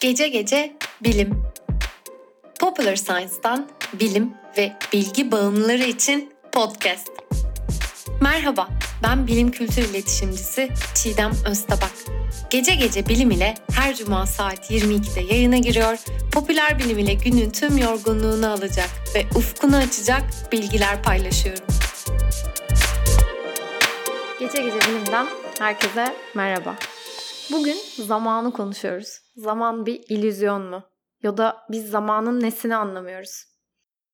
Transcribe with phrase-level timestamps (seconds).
[0.00, 1.42] Gece gece bilim.
[2.60, 7.08] Popular Science'dan bilim ve bilgi bağımlıları için podcast.
[8.20, 8.68] Merhaba,
[9.02, 11.92] ben bilim kültür iletişimcisi Çiğdem Öztabak.
[12.50, 15.98] Gece gece bilim ile her cuma saat 22'de yayına giriyor,
[16.32, 20.22] popüler bilim ile günün tüm yorgunluğunu alacak ve ufkunu açacak
[20.52, 21.64] bilgiler paylaşıyorum.
[24.40, 25.26] Gece gece bilimden
[25.58, 26.74] herkese merhaba.
[27.52, 29.18] Bugün zamanı konuşuyoruz.
[29.36, 30.82] Zaman bir illüzyon mu?
[31.22, 33.44] Ya da biz zamanın nesini anlamıyoruz?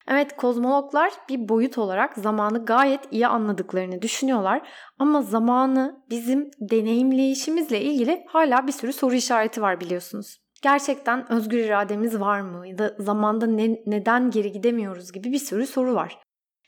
[0.08, 8.24] Evet kozmologlar bir boyut olarak zamanı gayet iyi anladıklarını düşünüyorlar ama zamanı bizim deneyimleyişimizle ilgili
[8.28, 10.38] hala bir sürü soru işareti var biliyorsunuz.
[10.62, 15.66] Gerçekten özgür irademiz var mı ya da zamanda ne, neden geri gidemiyoruz gibi bir sürü
[15.66, 16.18] soru var.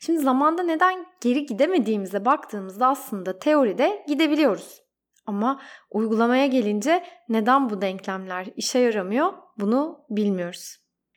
[0.00, 4.82] Şimdi zamanda neden geri gidemediğimize baktığımızda aslında teoride gidebiliyoruz.
[5.26, 10.76] Ama uygulamaya gelince neden bu denklemler işe yaramıyor bunu bilmiyoruz.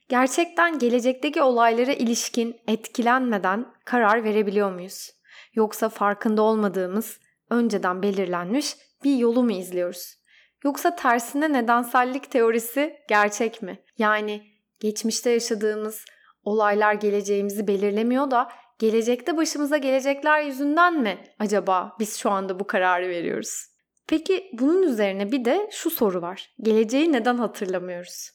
[0.10, 5.12] Gerçekten gelecekteki olaylara ilişkin etkilenmeden karar verebiliyor muyuz?
[5.54, 10.23] Yoksa farkında olmadığımız, önceden belirlenmiş bir yolu mu izliyoruz?
[10.64, 13.80] Yoksa tersine nedensellik teorisi gerçek mi?
[13.98, 14.44] Yani
[14.80, 16.06] geçmişte yaşadığımız
[16.44, 23.10] olaylar geleceğimizi belirlemiyor da gelecekte başımıza gelecekler yüzünden mi acaba biz şu anda bu kararı
[23.10, 23.66] veriyoruz?
[24.08, 26.54] Peki bunun üzerine bir de şu soru var.
[26.62, 28.30] Geleceği neden hatırlamıyoruz?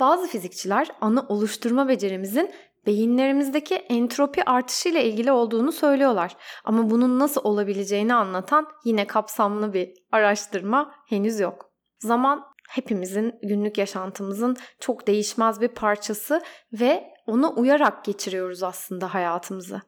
[0.00, 2.50] Bazı fizikçiler anı oluşturma becerimizin
[2.86, 6.36] beyinlerimizdeki entropi artışı ile ilgili olduğunu söylüyorlar.
[6.64, 11.70] Ama bunun nasıl olabileceğini anlatan yine kapsamlı bir araştırma henüz yok.
[11.98, 19.80] Zaman hepimizin günlük yaşantımızın çok değişmez bir parçası ve ona uyarak geçiriyoruz aslında hayatımızı.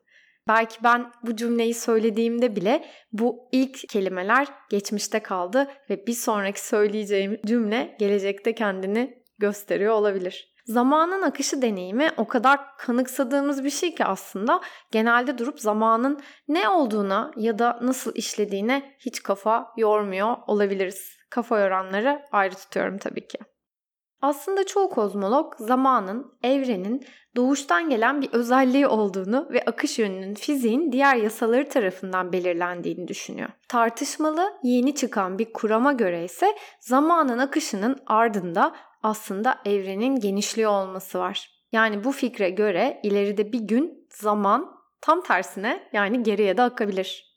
[0.49, 7.41] Belki ben bu cümleyi söylediğimde bile bu ilk kelimeler geçmişte kaldı ve bir sonraki söyleyeceğim
[7.47, 10.56] cümle gelecekte kendini gösteriyor olabilir.
[10.67, 14.61] Zamanın akışı deneyimi o kadar kanıksadığımız bir şey ki aslında
[14.91, 21.17] genelde durup zamanın ne olduğuna ya da nasıl işlediğine hiç kafa yormuyor olabiliriz.
[21.31, 23.39] Kafa yoranları ayrı tutuyorum tabii ki.
[24.23, 27.07] Aslında çoğu kozmolog zamanın, evrenin
[27.37, 33.49] doğuştan gelen bir özelliği olduğunu ve akış yönünün fiziğin diğer yasaları tarafından belirlendiğini düşünüyor.
[33.69, 36.47] Tartışmalı yeni çıkan bir kurama göre ise
[36.81, 38.73] zamanın akışının ardında
[39.07, 41.51] aslında evrenin genişliği olması var.
[41.73, 47.37] Yani bu fikre göre ileride bir gün zaman tam tersine yani geriye de akabilir.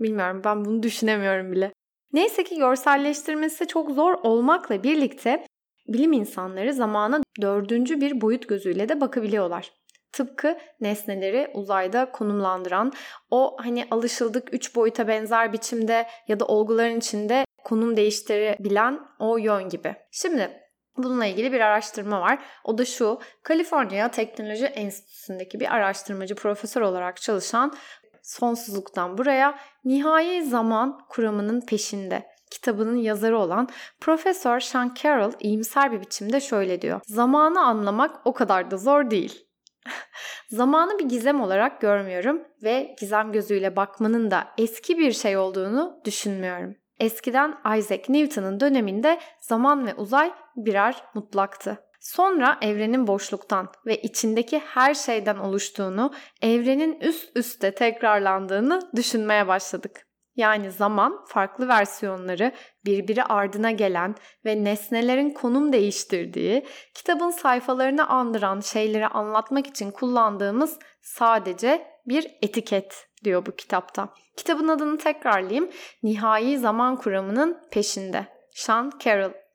[0.00, 1.72] Bilmiyorum ben bunu düşünemiyorum bile.
[2.12, 5.46] Neyse ki görselleştirmesi çok zor olmakla birlikte
[5.88, 9.72] bilim insanları zamana dördüncü bir boyut gözüyle de bakabiliyorlar.
[10.12, 12.92] Tıpkı nesneleri uzayda konumlandıran
[13.30, 19.68] o hani alışıldık üç boyuta benzer biçimde ya da olguların içinde konum değiştirebilen o yön
[19.68, 19.94] gibi.
[20.10, 20.67] Şimdi
[20.98, 22.38] Bununla ilgili bir araştırma var.
[22.64, 27.74] O da şu, Kaliforniya Teknoloji Enstitüsü'ndeki bir araştırmacı profesör olarak çalışan
[28.22, 33.68] sonsuzluktan buraya nihai zaman kuramının peşinde kitabının yazarı olan
[34.00, 37.00] Profesör Sean Carroll iyimser bir biçimde şöyle diyor.
[37.06, 39.46] Zamanı anlamak o kadar da zor değil.
[40.50, 46.76] Zamanı bir gizem olarak görmüyorum ve gizem gözüyle bakmanın da eski bir şey olduğunu düşünmüyorum.
[47.00, 50.32] Eskiden Isaac Newton'un döneminde zaman ve uzay
[50.66, 51.84] birer mutlaktı.
[52.00, 60.04] Sonra evrenin boşluktan ve içindeki her şeyden oluştuğunu, evrenin üst üste tekrarlandığını düşünmeye başladık.
[60.36, 62.52] Yani zaman farklı versiyonları
[62.84, 64.14] birbiri ardına gelen
[64.44, 73.46] ve nesnelerin konum değiştirdiği, kitabın sayfalarını andıran şeyleri anlatmak için kullandığımız sadece bir etiket diyor
[73.46, 74.08] bu kitapta.
[74.36, 75.70] Kitabın adını tekrarlayayım.
[76.02, 78.26] Nihai Zaman Kuramının Peşinde.
[78.50, 79.47] Sean Carroll.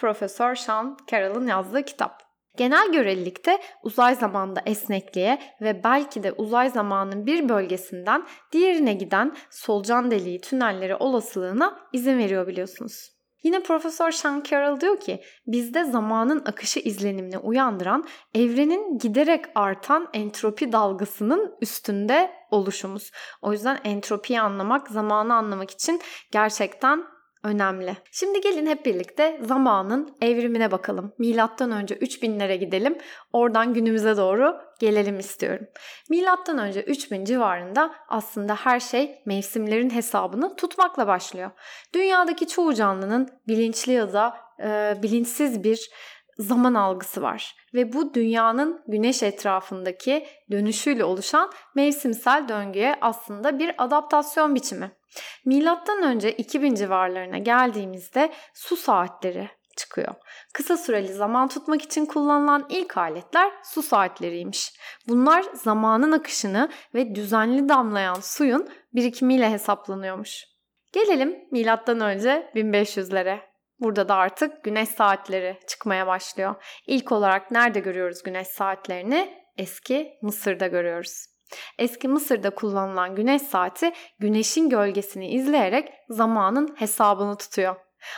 [0.00, 2.22] Profesör Sean Carroll'ın yazdığı kitap.
[2.56, 10.10] Genel görelilikte uzay zamanda esnekliğe ve belki de uzay zamanının bir bölgesinden diğerine giden solucan
[10.10, 13.10] deliği tünelleri olasılığına izin veriyor biliyorsunuz.
[13.42, 18.04] Yine Profesör Sean Carroll diyor ki bizde zamanın akışı izlenimini uyandıran
[18.34, 23.10] evrenin giderek artan entropi dalgasının üstünde oluşumuz.
[23.42, 26.00] O yüzden entropiyi anlamak, zamanı anlamak için
[26.32, 27.04] gerçekten
[27.42, 27.96] önemli.
[28.12, 31.12] Şimdi gelin hep birlikte zamanın evrimine bakalım.
[31.18, 32.98] Milattan önce 3000'lere gidelim.
[33.32, 35.66] Oradan günümüze doğru gelelim istiyorum.
[36.10, 41.50] Milattan önce 3000 civarında aslında her şey mevsimlerin hesabını tutmakla başlıyor.
[41.94, 45.90] Dünyadaki çoğu canlının bilinçli ya da e, bilinçsiz bir
[46.38, 54.54] zaman algısı var ve bu dünyanın güneş etrafındaki dönüşüyle oluşan mevsimsel döngüye aslında bir adaptasyon
[54.54, 54.99] biçimi.
[55.44, 60.14] Milattan önce 2000 civarlarına geldiğimizde su saatleri çıkıyor.
[60.54, 64.72] Kısa süreli zaman tutmak için kullanılan ilk aletler su saatleriymiş.
[65.08, 70.44] Bunlar zamanın akışını ve düzenli damlayan suyun birikimiyle hesaplanıyormuş.
[70.92, 73.38] Gelelim milattan önce 1500'lere.
[73.80, 76.54] Burada da artık güneş saatleri çıkmaya başlıyor.
[76.86, 79.40] İlk olarak nerede görüyoruz güneş saatlerini?
[79.56, 81.29] Eski Mısır'da görüyoruz.
[81.78, 87.76] Eski Mısır'da kullanılan güneş saati güneşin gölgesini izleyerek zamanın hesabını tutuyor.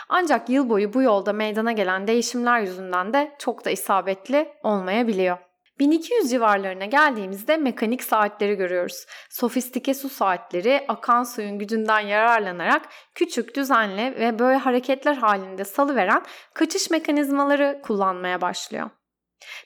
[0.08, 5.38] Ancak yıl boyu bu yolda meydana gelen değişimler yüzünden de çok da isabetli olmayabiliyor.
[5.78, 9.06] 1200 civarlarına geldiğimizde mekanik saatleri görüyoruz.
[9.30, 12.82] Sofistike su saatleri akan suyun gücünden yararlanarak
[13.14, 16.22] küçük, düzenli ve böyle hareketler halinde salıveren
[16.54, 18.90] kaçış mekanizmaları kullanmaya başlıyor.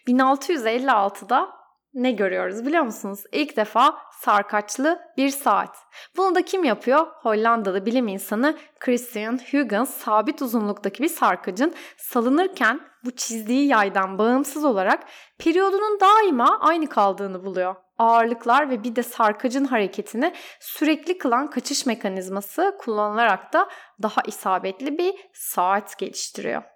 [0.09, 1.56] 1656'da
[1.97, 3.25] ne görüyoruz biliyor musunuz?
[3.33, 5.77] İlk defa sarkaçlı bir saat.
[6.17, 7.07] Bunu da kim yapıyor?
[7.07, 15.05] Hollandalı bilim insanı Christian Huygens sabit uzunluktaki bir sarkacın salınırken bu çizdiği yaydan bağımsız olarak
[15.39, 17.75] periyodunun daima aynı kaldığını buluyor.
[17.99, 23.69] Ağırlıklar ve bir de sarkacın hareketini sürekli kılan kaçış mekanizması kullanılarak da
[24.03, 26.76] daha isabetli bir saat geliştiriyor.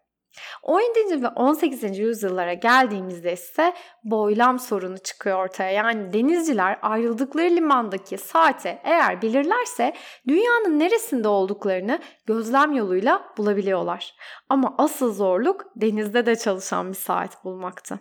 [0.62, 1.22] 17.
[1.22, 1.98] ve 18.
[1.98, 5.70] yüzyıllara geldiğimizde ise boylam sorunu çıkıyor ortaya.
[5.70, 9.92] Yani denizciler ayrıldıkları limandaki saate eğer bilirlerse
[10.28, 14.14] dünyanın neresinde olduklarını gözlem yoluyla bulabiliyorlar.
[14.48, 18.00] Ama asıl zorluk denizde de çalışan bir saat bulmaktı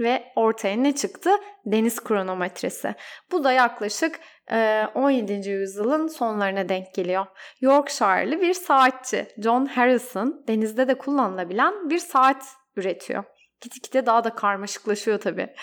[0.00, 1.30] ve ortaya ne çıktı?
[1.66, 2.94] Deniz kronometresi.
[3.32, 4.20] Bu da yaklaşık
[4.94, 5.50] 17.
[5.50, 7.26] yüzyılın sonlarına denk geliyor.
[7.60, 12.44] Yorkshire'lı bir saatçi John Harrison denizde de kullanılabilen bir saat
[12.76, 13.24] üretiyor.
[13.60, 15.54] Gitgide daha da karmaşıklaşıyor tabii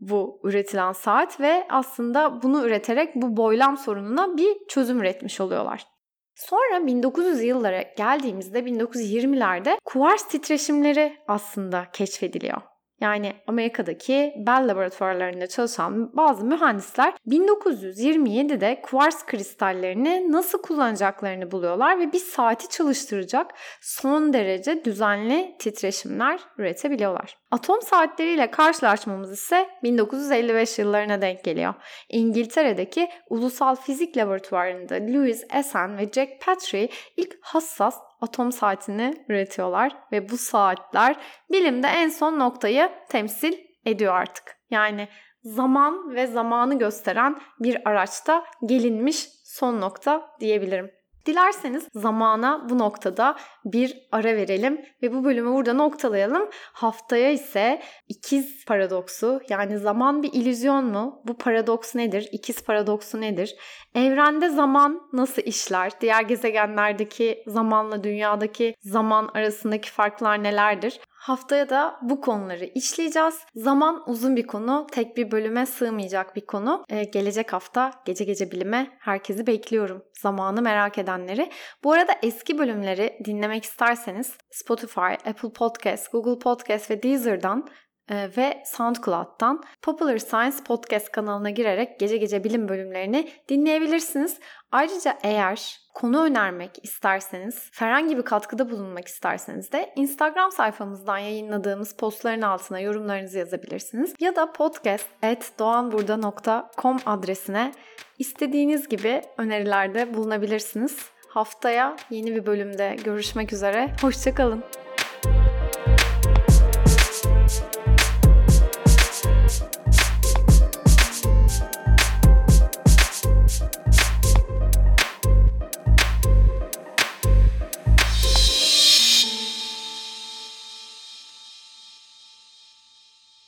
[0.00, 5.86] bu üretilen saat ve aslında bunu üreterek bu boylam sorununa bir çözüm üretmiş oluyorlar.
[6.34, 12.62] Sonra 1900 yıllara geldiğimizde 1920'lerde kuvars titreşimleri aslında keşfediliyor.
[13.04, 22.18] Yani Amerika'daki Bell laboratuvarlarında çalışan bazı mühendisler 1927'de kuvars kristallerini nasıl kullanacaklarını buluyorlar ve bir
[22.18, 27.38] saati çalıştıracak son derece düzenli titreşimler üretebiliyorlar.
[27.50, 31.74] Atom saatleriyle karşılaşmamız ise 1955 yıllarına denk geliyor.
[32.08, 40.28] İngiltere'deki Ulusal Fizik Laboratuvarı'nda Louis Essen ve Jack Petrie ilk hassas atom saatini üretiyorlar ve
[40.28, 41.16] bu saatler
[41.52, 43.54] bilimde en son noktayı temsil
[43.84, 44.56] ediyor artık.
[44.70, 45.08] Yani
[45.42, 50.90] zaman ve zamanı gösteren bir araçta gelinmiş son nokta diyebilirim.
[51.26, 56.48] Dilerseniz zamana bu noktada bir ara verelim ve bu bölümü burada noktalayalım.
[56.72, 61.22] Haftaya ise ikiz paradoksu yani zaman bir illüzyon mu?
[61.24, 62.28] Bu paradoks nedir?
[62.32, 63.56] İkiz paradoksu nedir?
[63.94, 65.92] Evrende zaman nasıl işler?
[66.00, 71.00] Diğer gezegenlerdeki zamanla dünyadaki zaman arasındaki farklar nelerdir?
[71.24, 73.34] Haftaya da bu konuları işleyeceğiz.
[73.54, 76.84] Zaman uzun bir konu, tek bir bölüme sığmayacak bir konu.
[76.88, 80.02] Ee, gelecek hafta gece gece bilime herkesi bekliyorum.
[80.22, 81.50] Zamanı merak edenleri.
[81.84, 87.68] Bu arada eski bölümleri dinlemek isterseniz Spotify, Apple Podcast, Google Podcast ve Deezer'dan
[88.10, 94.38] ve SoundCloud'dan Popular Science Podcast kanalına girerek gece gece bilim bölümlerini dinleyebilirsiniz.
[94.72, 102.42] Ayrıca eğer konu önermek isterseniz, herhangi bir katkıda bulunmak isterseniz de Instagram sayfamızdan yayınladığımız postların
[102.42, 104.14] altına yorumlarınızı yazabilirsiniz.
[104.20, 107.72] Ya da podcast.doğanburda.com adresine
[108.18, 110.96] istediğiniz gibi önerilerde bulunabilirsiniz.
[111.28, 113.90] Haftaya yeni bir bölümde görüşmek üzere.
[114.00, 114.83] Hoşçakalın.